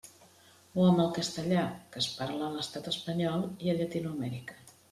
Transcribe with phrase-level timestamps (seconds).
[0.83, 4.61] O amb el castellà, que es parla a l'estat espanyol i a Llatinoamèrica.